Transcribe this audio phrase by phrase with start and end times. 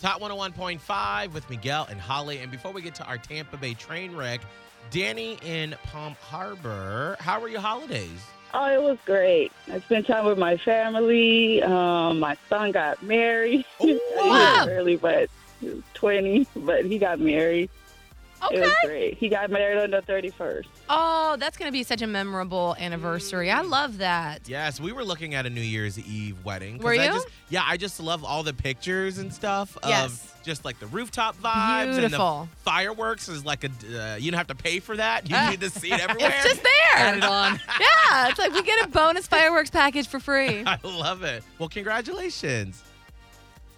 [0.00, 2.38] Top 101.5 with Miguel and Holly.
[2.38, 4.40] And before we get to our Tampa Bay train wreck,
[4.90, 8.24] Danny in Palm Harbor, how were your holidays?
[8.54, 9.50] Oh, it was great.
[9.70, 11.62] I spent time with my family.
[11.64, 13.64] Um, my son got married.
[13.80, 14.66] He wow.
[14.68, 17.68] early, but he was 20, but he got married.
[18.52, 19.18] It was great.
[19.18, 20.66] He got married on the 31st.
[20.88, 23.50] Oh, that's going to be such a memorable anniversary.
[23.50, 24.48] I love that.
[24.48, 26.78] Yes, we were looking at a New Year's Eve wedding.
[26.78, 27.12] Were I you?
[27.12, 30.32] just, yeah, I just love all the pictures and stuff of Yes.
[30.44, 32.40] just like the rooftop vibes Beautiful.
[32.42, 35.28] and the fireworks is like a uh, you don't have to pay for that.
[35.28, 35.50] You Ah.
[35.50, 36.32] need to see it everywhere.
[36.36, 36.72] It's just there.
[36.96, 37.60] Add it on.
[37.80, 40.62] Yeah, it's like we get a bonus fireworks package for free.
[40.66, 41.42] I love it.
[41.58, 42.82] Well, congratulations.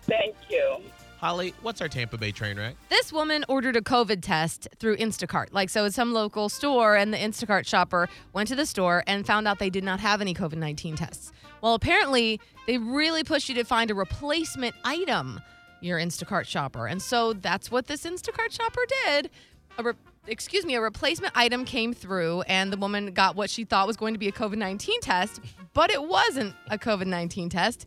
[0.03, 0.79] Thank you.
[1.21, 2.77] Holly, what's our Tampa Bay train wreck?
[2.89, 5.49] This woman ordered a COVID test through Instacart.
[5.53, 9.27] Like, so it's some local store, and the Instacart shopper went to the store and
[9.27, 11.31] found out they did not have any COVID 19 tests.
[11.61, 15.43] Well, apparently, they really push you to find a replacement item,
[15.83, 16.87] your Instacart shopper.
[16.87, 19.29] And so that's what this Instacart shopper did.
[19.77, 19.93] A re-
[20.27, 23.99] excuse me, a replacement item came through, and the woman got what she thought was
[23.99, 25.43] going to be a COVID 19 test,
[25.75, 27.87] but it wasn't a COVID 19 test.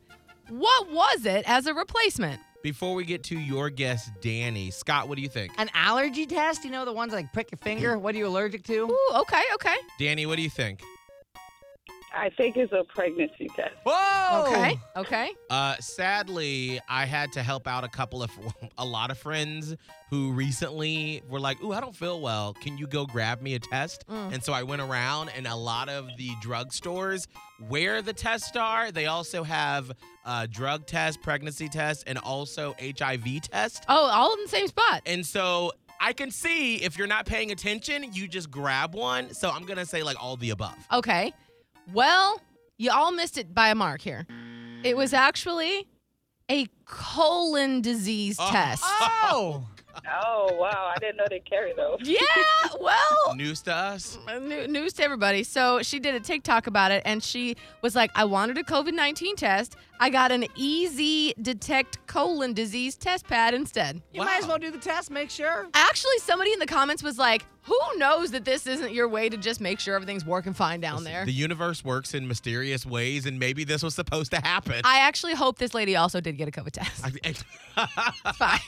[0.49, 2.39] What was it as a replacement?
[2.63, 5.51] Before we get to your guest, Danny, Scott, what do you think?
[5.57, 6.63] An allergy test?
[6.63, 7.97] You know the ones that like prick your finger?
[7.99, 8.89] What are you allergic to?
[8.89, 9.75] Ooh, okay, okay.
[9.99, 10.81] Danny, what do you think?
[12.13, 13.73] I think it's a pregnancy test.
[13.85, 14.45] Whoa!
[14.45, 14.79] Okay.
[14.95, 15.31] Okay.
[15.49, 18.31] Uh, sadly, I had to help out a couple of,
[18.77, 19.75] a lot of friends
[20.09, 22.53] who recently were like, "Ooh, I don't feel well.
[22.53, 24.33] Can you go grab me a test?" Mm.
[24.33, 27.27] And so I went around, and a lot of the drugstores
[27.67, 29.91] where the tests are, they also have
[30.25, 33.85] uh, drug tests, pregnancy tests, and also HIV test.
[33.89, 35.01] Oh, all in the same spot.
[35.05, 39.33] And so I can see if you're not paying attention, you just grab one.
[39.33, 40.75] So I'm gonna say like all the above.
[40.91, 41.33] Okay.
[41.91, 42.41] Well,
[42.77, 44.25] you all missed it by a mark here.
[44.83, 45.87] It was actually
[46.49, 48.49] a colon disease Oh.
[48.51, 48.83] test.
[49.25, 49.65] Oh!
[50.11, 50.91] Oh, wow.
[50.93, 51.99] I didn't know they carry those.
[52.03, 52.17] Yeah,
[52.81, 54.17] well, News to us.
[54.41, 55.43] new- news to everybody.
[55.43, 58.93] So she did a TikTok about it and she was like, I wanted a COVID
[58.93, 59.75] 19 test.
[59.99, 64.01] I got an EZ Detect colon disease test pad instead.
[64.13, 65.67] You might as well do the test, make sure.
[65.75, 69.37] Actually, somebody in the comments was like, Who knows that this isn't your way to
[69.37, 71.23] just make sure everything's working fine down there?
[71.25, 74.81] The universe works in mysterious ways, and maybe this was supposed to happen.
[74.83, 77.05] I actually hope this lady also did get a COVID test.
[77.23, 77.43] It's
[78.35, 78.59] fine.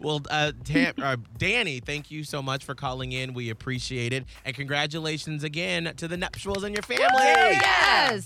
[0.00, 3.34] well, uh, Tam, uh, Danny, thank you so much for calling in.
[3.34, 7.04] We appreciate it, and congratulations again to the nuptials and your family.
[7.12, 8.24] yes.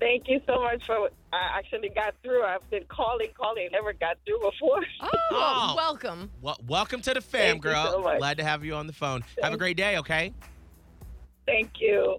[0.00, 1.10] Thank you so much for.
[1.32, 2.42] I actually got through.
[2.42, 4.80] I've been calling, calling, never got through before.
[5.02, 5.74] Oh, Oh.
[5.76, 6.30] welcome.
[6.40, 7.92] Well, welcome to the fam, Thank you girl.
[7.92, 8.18] so much.
[8.18, 9.22] Glad to have you on the phone.
[9.42, 10.32] Have a great day, okay?
[11.46, 12.16] Thank you.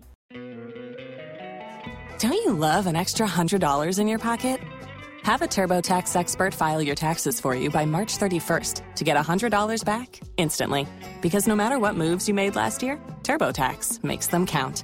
[2.19, 4.59] Don't you love an extra $100 in your pocket?
[5.23, 9.83] Have a TurboTax expert file your taxes for you by March 31st to get $100
[9.85, 10.87] back instantly.
[11.21, 14.83] Because no matter what moves you made last year, TurboTax makes them count.